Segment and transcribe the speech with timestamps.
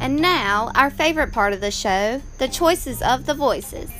[0.00, 3.90] And now, our favorite part of the show the choices of the voices.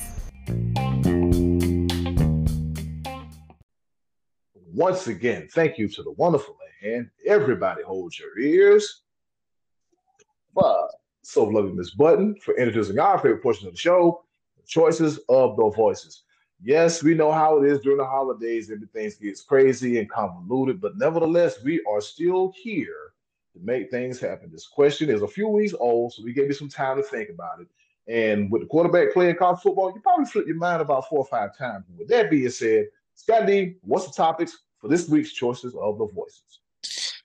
[4.75, 9.03] Once again, thank you to the wonderful and everybody holds your ears.
[10.55, 10.89] But
[11.23, 14.23] so lovely Miss Button for introducing our favorite portion of the show,
[14.57, 16.23] the choices of the voices.
[16.63, 18.71] Yes, we know how it is during the holidays.
[18.71, 23.13] Everything gets crazy and convoluted, but nevertheless, we are still here
[23.53, 24.51] to make things happen.
[24.51, 27.29] This question is a few weeks old, so we gave you some time to think
[27.29, 27.69] about it.
[28.09, 31.27] And with the quarterback playing college football, you probably flip your mind about four or
[31.27, 31.85] five times.
[31.99, 36.07] With that being said, Scott D, what's the topics for this week's choices of the
[36.07, 36.61] voices?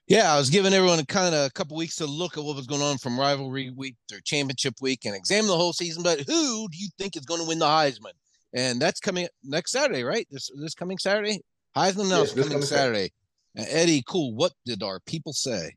[0.08, 2.56] Yeah, I was giving everyone a kind of a couple weeks to look at what
[2.56, 6.02] was going on from rivalry week or championship week and examine the whole season.
[6.02, 8.12] But who do you think is going to win the Heisman?
[8.54, 10.26] And that's coming next Saturday, right?
[10.30, 11.40] This this coming Saturday.
[11.76, 13.10] Heisman now yes, coming, coming Saturday.
[13.56, 13.72] Saturday.
[13.74, 14.34] Eddie, cool.
[14.34, 15.74] What did our people say?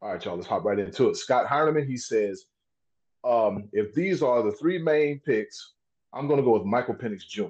[0.00, 0.36] All right, y'all.
[0.36, 1.16] Let's hop right into it.
[1.16, 2.44] Scott Heinerman, he says,
[3.22, 5.72] um, if these are the three main picks,
[6.12, 7.46] I'm going to go with Michael Penix Jr.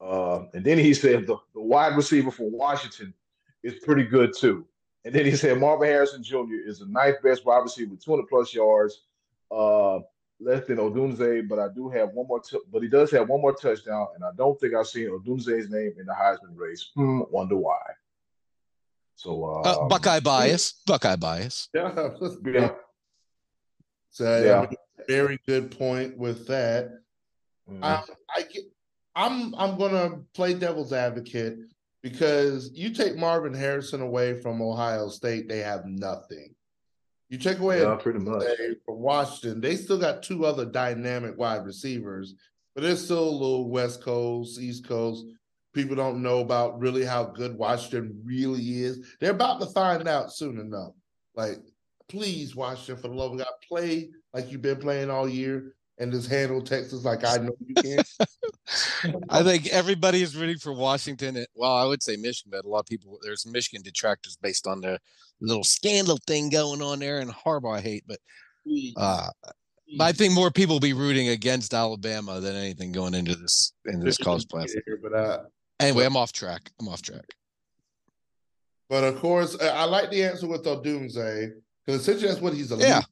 [0.00, 3.14] Uh, and then he said the, the wide receiver from Washington
[3.62, 4.66] is pretty good too.
[5.04, 6.56] And then he said Marvin Harrison Jr.
[6.66, 9.02] is the ninth best wide receiver with 200 plus yards,
[9.50, 10.00] uh,
[10.40, 11.48] less than Odunze.
[11.48, 14.24] But I do have one more, t- but he does have one more touchdown, and
[14.24, 16.90] I don't think I've seen Odunze's name in the Heisman race.
[16.94, 17.80] Hmm, wonder why.
[19.14, 21.68] So uh, uh, Buckeye bias, Buckeye bias.
[21.74, 22.10] Yeah,
[22.44, 22.70] yeah.
[24.10, 24.66] So yeah.
[25.08, 26.90] very good point with that.
[27.68, 27.84] Mm-hmm.
[27.84, 28.02] I,
[28.34, 28.44] I
[29.14, 31.58] I'm I'm gonna play devil's advocate
[32.02, 36.54] because you take Marvin Harrison away from Ohio State, they have nothing.
[37.28, 38.44] You take away yeah, pretty much
[38.84, 42.34] from Washington, they still got two other dynamic wide receivers,
[42.74, 45.24] but it's still a little West Coast, East Coast.
[45.74, 49.14] People don't know about really how good Washington really is.
[49.20, 50.92] They're about to find out soon enough.
[51.34, 51.58] Like,
[52.08, 56.12] please, Washington, for the love of God, play like you've been playing all year and
[56.12, 58.04] just handle Texas like I know you can.
[59.28, 61.44] I think everybody is rooting for Washington.
[61.54, 64.80] Well, I would say Michigan, but a lot of people there's Michigan detractors based on
[64.80, 64.98] the
[65.40, 68.04] little scandal thing going on there and Harbaugh hate.
[68.06, 68.18] But
[68.96, 69.28] uh,
[70.00, 74.00] I think more people will be rooting against Alabama than anything going into this in
[74.00, 74.82] this college platform.
[75.02, 75.38] But uh,
[75.80, 76.70] anyway, I'm off track.
[76.80, 77.34] I'm off track.
[78.88, 81.52] But of course, I like the answer with Odunze
[81.84, 83.02] because essentially that's what he's a yeah.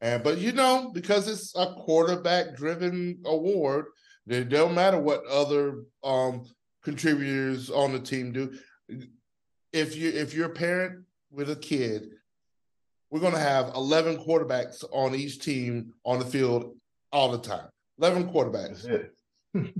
[0.00, 3.86] And but you know, because it's a quarterback driven award,
[4.26, 6.44] it don't matter what other um
[6.82, 8.52] contributors on the team do.
[9.72, 12.10] If you if you're a parent with a kid,
[13.10, 16.76] we're gonna have eleven quarterbacks on each team on the field
[17.12, 17.68] all the time.
[17.98, 18.86] Eleven quarterbacks.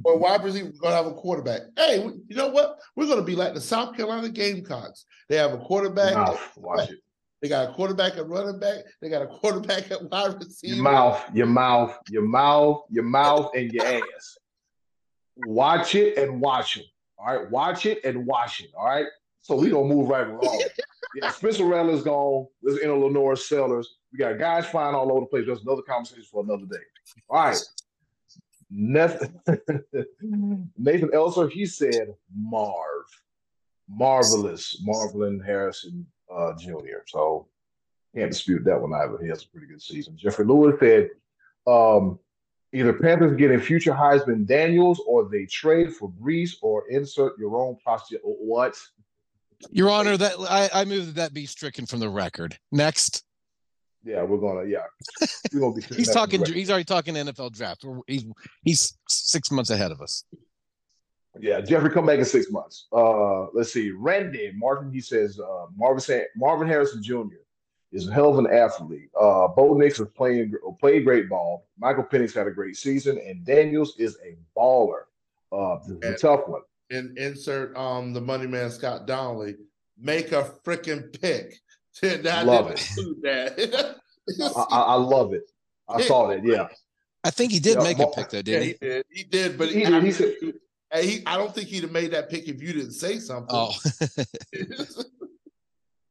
[0.05, 1.63] or wide receiver, we're gonna have a quarterback.
[1.77, 2.79] Hey, you know what?
[2.97, 5.05] We're gonna be like the South Carolina Gamecocks.
[5.29, 6.15] They have a quarterback.
[6.57, 6.99] watch it.
[7.41, 8.79] They got a quarterback at running back.
[9.01, 10.75] They got a quarterback at wide receiver.
[10.75, 14.39] Your mouth, your mouth, your mouth, your mouth, and your ass.
[15.37, 16.87] Watch it and watch it.
[17.17, 18.71] All right, watch it and watch it.
[18.77, 19.07] All right.
[19.49, 20.63] So we gonna move right along.
[21.15, 22.47] yeah, Spencer Rattler's gone.
[22.63, 23.97] There's in LaNorris Sellers.
[24.13, 25.47] We got guys flying all over the place.
[25.49, 26.85] That's another conversation for another day.
[27.31, 27.59] All right.
[28.71, 29.41] Nathan,
[30.77, 33.07] Nathan Elser, he said Marv.
[33.89, 37.01] Marvelous, Marvelin Harrison uh, Jr.
[37.07, 37.49] So
[38.15, 39.19] can't dispute that one either.
[39.23, 40.15] He has a pretty good season.
[40.15, 41.09] Jeffrey Lewis said
[41.67, 42.19] um,
[42.75, 47.79] either Panthers getting future Heisman Daniels or they trade for Breece or insert your own
[47.83, 48.21] prostitute.
[48.23, 48.79] What?
[49.71, 52.57] Your Honor, that I, I move that that be stricken from the record.
[52.73, 53.25] Next.
[54.05, 54.67] Yeah, we're gonna.
[54.67, 54.85] Yeah,
[55.53, 56.45] we're gonna be he's talking.
[56.45, 57.85] He's already talking NFL draft.
[58.07, 58.25] He's
[58.63, 60.25] he's six months ahead of us.
[61.41, 62.87] Yeah, Jeffrey, come back in six months.
[62.93, 63.91] Uh, let's see.
[63.91, 67.37] Randy Martin, he says uh, Marvin Marvin Harrison Jr.
[67.93, 69.11] is a hell of an athlete.
[69.21, 71.67] Uh, Bo Nix is playing played great ball.
[71.79, 75.03] Michael Penix had a great season, and Daniels is a baller.
[75.53, 76.63] Uh, a tough one.
[76.91, 79.57] And insert um the money man Scott Donnelly.
[80.01, 81.55] Make a freaking pick.
[82.03, 82.89] I love it.
[83.23, 83.97] That.
[84.71, 85.51] I, I, love it.
[85.89, 86.45] I saw that.
[86.45, 86.69] Yeah.
[87.25, 88.67] I think he did yeah, make a pick though, did yeah, he?
[88.67, 88.77] he?
[88.81, 89.05] did.
[89.11, 90.03] He did, but he, he, did.
[90.05, 90.35] he said
[90.97, 93.49] he, I don't think he'd have made that pick if you didn't say something.
[93.51, 93.75] Oh.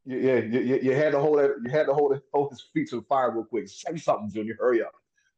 [0.06, 1.52] yeah, you, you, had to hold it.
[1.64, 3.68] You had to hold it, hold his feet to the fire real quick.
[3.68, 4.56] Say something, Junior.
[4.60, 4.94] Hurry up.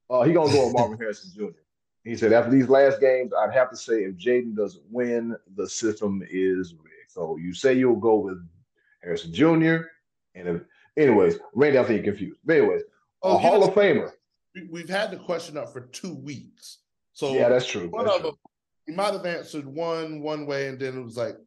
[0.10, 1.58] Uh, he gonna go with Marvin Harrison Jr.
[2.04, 5.68] He said after these last games, I'd have to say if Jayden doesn't win, the
[5.68, 7.10] system is rigged.
[7.10, 8.38] So you say you'll go with
[9.04, 9.88] Harrison Jr.
[10.36, 10.62] And if,
[10.98, 12.40] anyways, Randy, I think you're confused.
[12.46, 12.84] But anyways,
[13.22, 14.12] oh, a Hall of Famer.
[14.70, 16.80] We've had the question up for two weeks.
[17.14, 17.90] So yeah, that's true.
[17.90, 18.36] One that's of them,
[18.86, 21.38] he might have answered one one way, and then it was like,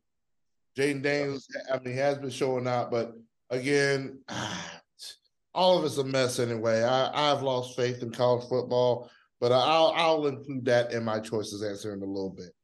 [0.77, 3.15] Jayden Daniels, I mean, he has been showing out, but
[3.51, 4.19] again,
[5.55, 6.83] all of it's a mess anyway.
[6.83, 9.11] I, I've lost faith in college football,
[9.43, 12.55] but I'll I'll include that in my choices answer in a little bit.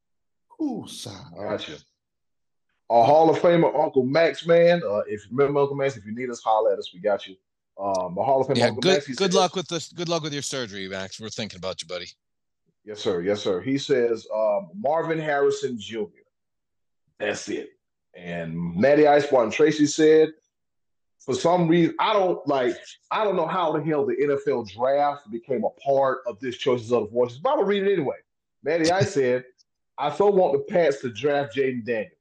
[0.63, 1.11] Ooh, sigh.
[1.37, 1.77] Gotcha.
[2.89, 4.81] Our Hall of Famer Uncle Max, man.
[4.89, 6.95] Uh, if you remember Uncle Max, if you need us, holler at us.
[6.95, 7.35] We got you.
[7.81, 9.07] Um, the Hall of Famer Yeah, Uncle good Max.
[9.07, 9.93] he good says- luck with this.
[9.93, 11.21] Good luck with your surgery, Max.
[11.21, 12.07] We're thinking about you, buddy.
[12.85, 13.23] Yes, sir.
[13.23, 13.61] Yes, sir.
[13.61, 16.05] He says um, Marvin Harrison Jr.
[17.19, 17.71] That's it.
[18.15, 20.31] And Matty Ice Martin Tracy said,
[21.19, 22.75] for some reason, I don't like,
[23.11, 26.93] I don't know how the hell the NFL draft became a part of this Choices
[26.93, 28.17] of the Voices, but I'm gonna read it anyway.
[28.63, 29.45] Matty I said,
[29.99, 32.13] I so want the Pats to draft Jayden Daniels.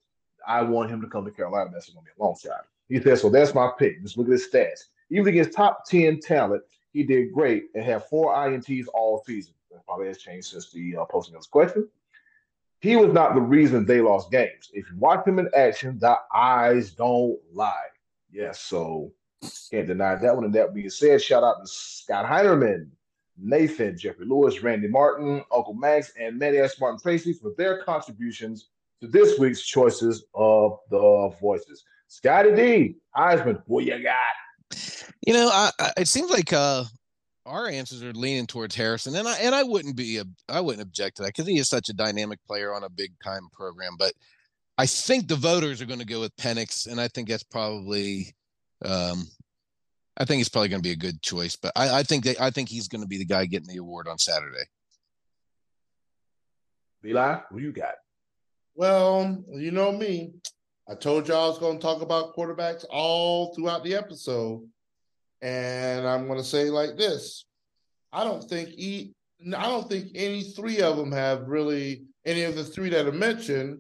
[0.47, 1.69] I want him to come to Carolina.
[1.71, 2.65] That's gonna be a long shot.
[2.89, 4.01] He said, so that's my pick.
[4.01, 4.85] Just look at his stats.
[5.09, 9.53] Even against top 10 talent, he did great and had four INTs all season.
[9.71, 11.88] That probably has changed since the uh, posting of this question.
[12.79, 14.69] He was not the reason they lost games.
[14.73, 17.88] If you watch him in action, the eyes don't lie.
[18.31, 19.12] Yes, so
[19.71, 20.45] can't deny that one.
[20.45, 22.89] And that being said, shout out to Scott Heinerman,
[23.38, 26.79] Nathan, Jeffrey Lewis, Randy Martin, Uncle Max, and Matty S.
[26.79, 28.69] Martin Tracy for their contributions
[29.01, 31.83] to this week's choices of the voices.
[32.07, 34.15] Scotty D, Heisman, what you got?
[35.25, 36.85] You know, I, I it seems like uh
[37.45, 40.81] our answers are leaning towards Harrison, and I and I wouldn't be a I wouldn't
[40.81, 43.95] object to that because he is such a dynamic player on a big time program.
[43.97, 44.13] But
[44.77, 48.35] I think the voters are going to go with Penix, and I think that's probably,
[48.85, 49.27] um,
[50.18, 51.56] I think it's probably going to be a good choice.
[51.56, 53.77] But I, I think that I think he's going to be the guy getting the
[53.77, 54.65] award on Saturday.
[57.06, 57.95] Eli, what you got?
[58.75, 60.33] Well, you know me.
[60.89, 64.68] I told y'all I was going to talk about quarterbacks all throughout the episode.
[65.41, 67.45] And I'm going to say like this.
[68.12, 69.13] I don't think e-
[69.56, 73.12] I don't think any three of them have really any of the three that are
[73.12, 73.79] mentioned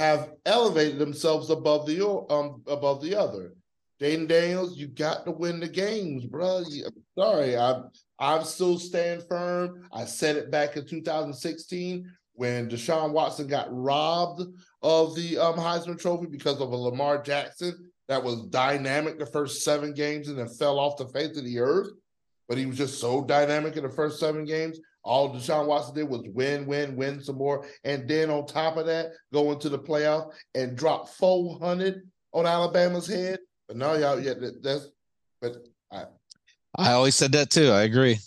[0.00, 3.52] have elevated themselves above the um above the other.
[4.00, 6.64] Jayden Daniels, you got to win the games, bro.
[6.64, 9.86] I'm sorry, I'm I'm still staying firm.
[9.92, 14.42] I said it back in 2016 when Deshaun Watson got robbed
[14.80, 19.62] of the um, Heisman Trophy because of a Lamar Jackson that was dynamic the first
[19.64, 21.90] seven games and then fell off the face of the earth.
[22.48, 24.80] But he was just so dynamic in the first seven games.
[25.02, 27.66] All Deshaun Watson did was win, win, win some more.
[27.84, 32.02] And then on top of that, go into the playoff and drop 400
[32.32, 33.38] on Alabama's head.
[33.66, 34.88] But now y'all, yeah, that, that's,
[35.40, 35.56] but
[35.90, 36.04] I
[36.76, 37.70] I always said that too.
[37.70, 38.18] I agree.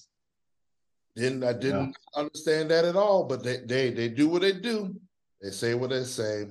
[1.15, 3.25] didn't, I didn't understand that at all.
[3.25, 4.95] But they, they, they do what they do.
[5.41, 6.45] They say what they say.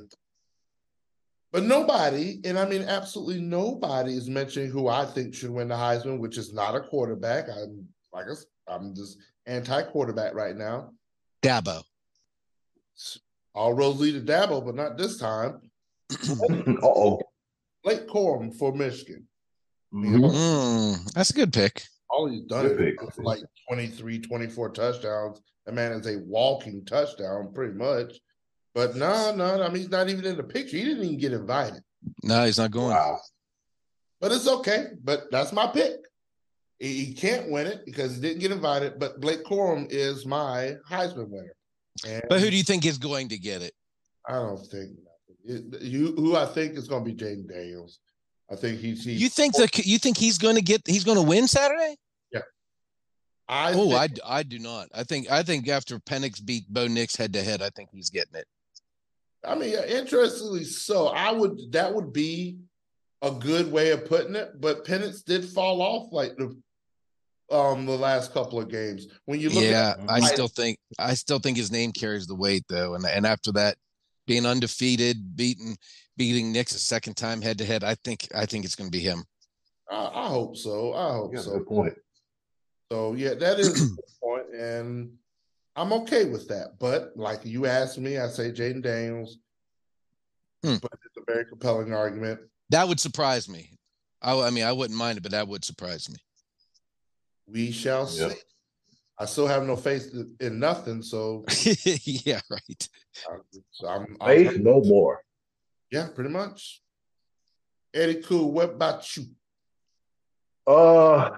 [1.52, 5.75] But nobody, and I mean absolutely nobody, is mentioning who I think should win the
[5.75, 7.48] Heisman, which is not a quarterback.
[7.50, 10.90] I'm like I s- I'm just anti-quarterback right now.
[11.42, 11.82] Dabo.
[13.54, 15.60] All roads lead to Dabo, but not this time.
[16.12, 17.20] Uh oh.
[17.84, 19.26] Blake Corum for Michigan.
[19.92, 20.24] Mm-hmm.
[20.24, 21.84] Mm, that's a good pick.
[22.08, 23.24] All he's done Good is pick.
[23.24, 25.40] like 23, 24 touchdowns.
[25.66, 28.14] That man is a walking touchdown, pretty much.
[28.74, 30.76] But no, no, I mean he's not even in the picture.
[30.76, 31.82] He didn't even get invited.
[32.22, 32.90] No, he's not going.
[32.90, 33.20] Wow.
[34.20, 34.88] But it's okay.
[35.02, 35.96] But that's my pick.
[36.82, 38.99] He, can't win it because he didn't get invited.
[38.99, 41.55] But Blake Corum is my Heisman winner.
[42.06, 43.73] And But who do you think is going to get it?
[44.29, 44.90] I don't think
[45.44, 48.00] it, you who I think is going to be Jayden Daniels.
[48.50, 49.12] I think he's he.
[49.12, 51.97] You think the you think he's going to get he's going to win Saturday?
[52.33, 52.40] Yeah.
[53.49, 54.88] I Oh, I, think- I do not.
[54.95, 58.11] I think I think after Penix beat Bo Nix head to head, I think he's
[58.11, 58.47] getting it.
[59.45, 62.59] I mean, interestingly, so I would that would be
[63.23, 64.61] a good way of putting it.
[64.61, 66.56] But Penix did fall off like the
[67.52, 69.06] um the last couple of games.
[69.26, 72.26] When you look yeah, at I I- still think I still think his name carries
[72.26, 73.76] the weight though, and and after that,
[74.26, 75.76] being undefeated, beating
[76.16, 78.97] beating Nix a second time head to head, I think I think it's going to
[78.97, 79.25] be him.
[79.90, 80.94] I, I hope so.
[80.94, 81.59] I hope Yeah, so.
[81.59, 81.94] good point.
[82.90, 85.12] So yeah, that is a point, and
[85.76, 86.78] I'm okay with that.
[86.78, 89.38] But like you asked me, I say Jayden Daniels.
[90.62, 90.76] Hmm.
[90.80, 92.40] But it's a very compelling argument.
[92.71, 93.76] That would surprise me.
[94.23, 96.16] I, I mean, I wouldn't mind it, but that would surprise me.
[97.46, 98.22] We shall see.
[98.22, 98.37] Yep.
[99.18, 101.44] I still have no faith in nothing, so,
[102.04, 102.88] yeah, right.
[103.30, 103.37] I,
[103.70, 105.20] so I'm, Faith I'm no more.
[105.90, 106.82] yeah, pretty much.
[107.94, 109.26] Eddie Cool, what about you?
[110.66, 111.30] Uh,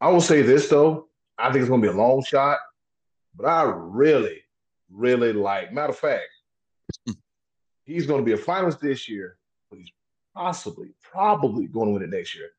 [0.00, 1.08] I will say this though.
[1.36, 2.58] I think it's gonna be a long shot,
[3.36, 4.42] but I really,
[4.90, 5.72] really like.
[5.72, 6.28] Matter of fact,
[7.84, 9.36] he's gonna be a finalist this year,
[9.68, 9.90] but he's
[10.34, 12.50] possibly, probably going to win it next year.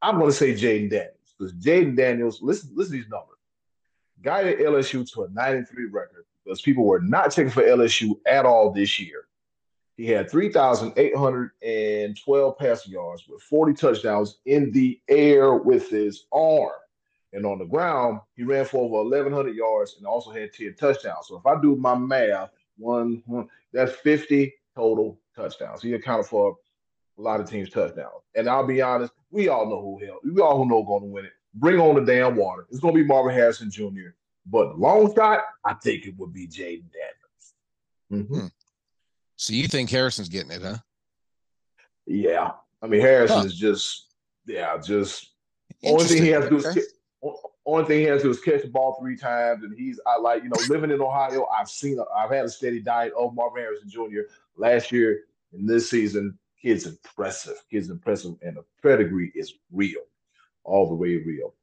[0.00, 2.42] I'm gonna say Jayden Daniels because Jayden Daniels.
[2.42, 3.38] Listen, listen to these numbers.
[4.22, 8.70] Guided LSU to a 93 record because people were not checking for LSU at all
[8.72, 9.24] this year.
[9.96, 16.70] He had 3,812 passing yards with 40 touchdowns in the air with his arm.
[17.32, 21.26] And on the ground, he ran for over 1,100 yards and also had 10 touchdowns.
[21.26, 25.82] So if I do my math, one, one that's 50 total touchdowns.
[25.82, 26.56] He accounted for
[27.18, 28.22] a lot of teams' touchdowns.
[28.34, 30.20] And I'll be honest, we all know who hell.
[30.24, 31.32] We all who know going to win it.
[31.54, 32.66] Bring on the damn water.
[32.70, 34.10] It's going to be Marvin Harrison Jr.
[34.46, 37.52] But long shot, I think it would be Jayden Daniels.
[38.12, 38.34] Mm-hmm.
[38.34, 38.46] Hmm.
[39.36, 40.78] So you think Harrison's getting it, huh?
[42.06, 42.52] Yeah.
[42.80, 43.44] I mean, Harrison huh.
[43.44, 44.14] is just,
[44.46, 45.32] yeah, just
[45.84, 46.94] only thing he has to do is
[47.66, 50.18] only thing he has to do is catch the ball three times, and he's I
[50.18, 51.46] like you know living in Ohio.
[51.46, 54.22] I've seen I've had a steady diet of Marvin Harrison Jr.
[54.56, 56.38] last year and this season.
[56.60, 57.62] Kid's impressive.
[57.70, 60.02] Kid's impressive, and the pedigree is real,
[60.64, 61.54] all the way real.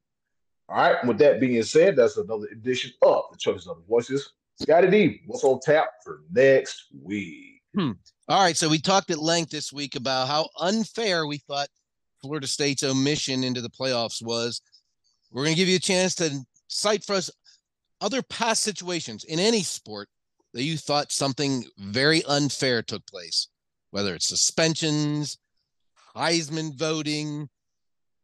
[0.68, 1.04] All right.
[1.04, 4.32] With that being said, that's another edition of the Choices of the Voices.
[4.60, 7.62] Scotty D, what's on tap for next week?
[7.74, 7.92] Hmm.
[8.28, 8.56] All right.
[8.56, 11.68] So we talked at length this week about how unfair we thought
[12.22, 14.62] Florida State's omission into the playoffs was.
[15.30, 16.30] We're going to give you a chance to
[16.68, 17.30] cite for us
[18.00, 20.08] other past situations in any sport
[20.54, 23.48] that you thought something very unfair took place,
[23.96, 25.38] whether it's suspensions,
[26.14, 27.48] Heisman voting,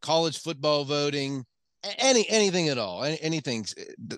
[0.03, 1.45] college football voting,
[1.97, 3.65] any anything at all, anything,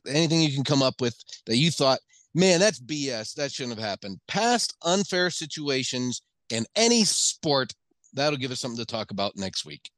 [0.06, 2.00] anything you can come up with that you thought,
[2.34, 3.36] man, that's BS.
[3.36, 4.20] That shouldn't have happened.
[4.28, 7.72] Past unfair situations in any sport
[8.12, 9.90] that'll give us something to talk about next week.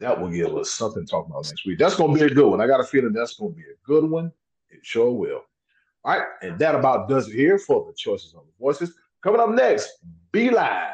[0.00, 1.78] That will give us something to talk about next week.
[1.78, 2.62] That's going to be a good one.
[2.62, 4.32] I got a feeling that's going to be a good one.
[4.70, 5.42] It sure will.
[6.02, 8.94] All right, and that about does it here for the choices of the voices.
[9.24, 10.00] Coming up next,
[10.32, 10.92] be live.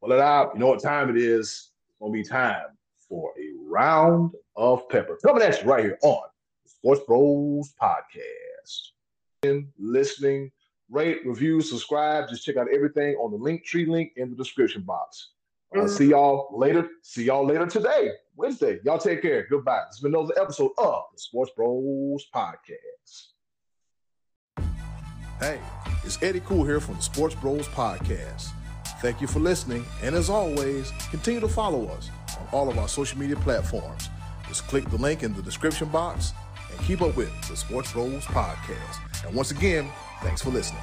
[0.00, 0.52] Pull it out.
[0.54, 1.72] You know what time it is?
[1.90, 2.68] It's going to be time
[3.06, 5.18] for a round of pepper.
[5.22, 6.22] Coming at you right here on
[6.64, 9.66] the Sports Bros Podcast.
[9.78, 10.50] Listening,
[10.88, 12.30] rate, review, subscribe.
[12.30, 15.32] Just check out everything on the link tree link in the description box.
[15.76, 16.88] I'll see y'all later.
[17.02, 18.80] See y'all later today, Wednesday.
[18.84, 19.46] Y'all take care.
[19.50, 19.82] Goodbye.
[19.88, 23.32] It's been another episode of the Sports Bros Podcast.
[25.40, 25.58] Hey,
[26.04, 28.50] it's Eddie Cool here from the Sports Bros Podcast.
[29.00, 32.88] Thank you for listening, and as always, continue to follow us on all of our
[32.88, 34.10] social media platforms.
[34.48, 36.34] Just click the link in the description box
[36.70, 39.24] and keep up with the Sports Bros Podcast.
[39.24, 40.82] And once again, thanks for listening.